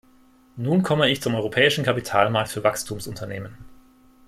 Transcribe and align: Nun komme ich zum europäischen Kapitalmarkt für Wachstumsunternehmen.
Nun 0.55 0.81
komme 0.81 1.09
ich 1.11 1.21
zum 1.21 1.35
europäischen 1.35 1.83
Kapitalmarkt 1.83 2.49
für 2.49 2.63
Wachstumsunternehmen. 2.63 3.55